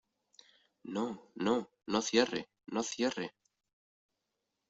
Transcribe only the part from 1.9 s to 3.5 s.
cierre, no cierre.